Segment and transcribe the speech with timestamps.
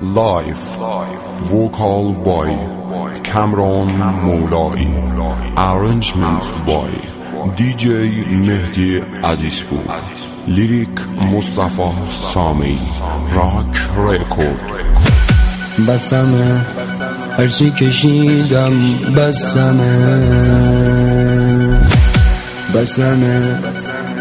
[0.00, 0.76] Life.
[1.50, 2.48] Vocal by
[3.22, 3.88] Cameron
[4.24, 4.82] Moulai
[5.56, 6.90] Arrangement by
[7.56, 7.84] DJ
[8.46, 10.00] مهدی عزیزپور
[10.46, 11.00] لیریک
[11.32, 12.78] مصطفی سامی
[13.34, 14.72] راک ریکورد
[15.88, 16.64] بسمه
[17.38, 18.72] هرچی کشیدم
[19.16, 20.20] بسمه
[22.74, 23.58] بسمه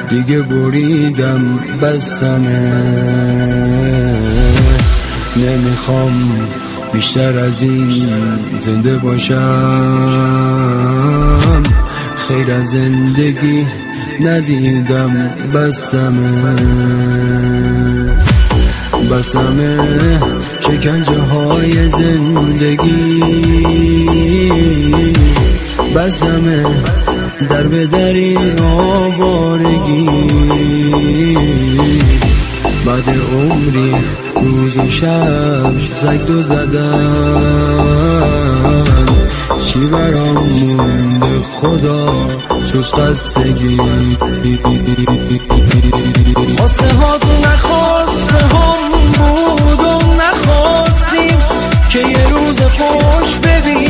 [0.10, 3.77] دیگه بریدم بسمه
[5.38, 6.48] نمی‌خوام
[6.94, 8.10] بیشتر از این
[8.60, 10.38] زنده باشم.
[12.28, 13.66] خیر از زندگی
[14.22, 16.56] ندیدم بسمه.
[19.12, 19.78] بسمه
[20.60, 23.24] شکنجه های زندگی.
[25.96, 26.66] بسمه
[27.50, 28.38] در به دری
[32.88, 33.96] بعد عمری
[34.36, 37.86] روز و شب زگ دو زدن.
[39.66, 42.28] چی برام مونده خدا؟
[42.74, 43.78] جز قصگی
[46.58, 51.38] خواسته ها تو نخواسته هم بود و نخواستیم
[51.90, 53.87] که یه روز خوش ببینم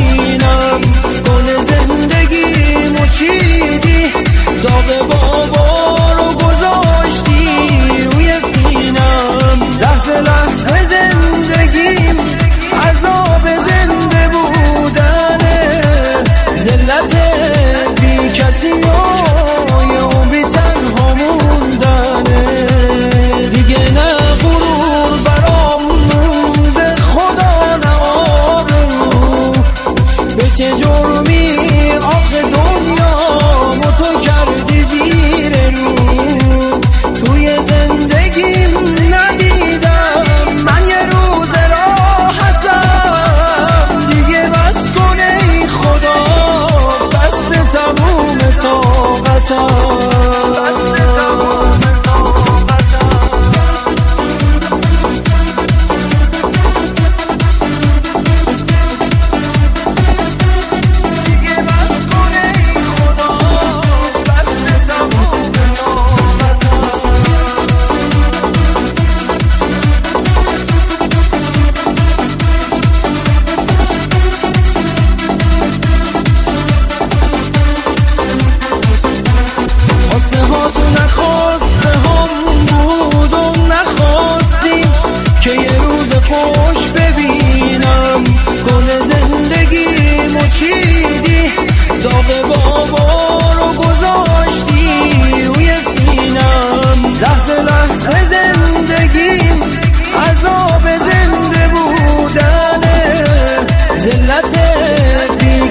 [30.58, 31.27] 解决我。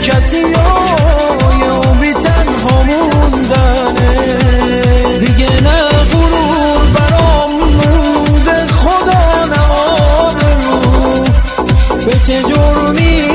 [0.08, 4.38] کسی های عمری تنها موندنه؟
[5.20, 11.24] دیگه نه غرور برام مونده خدا نه آبرو
[12.06, 13.27] به چه جرمی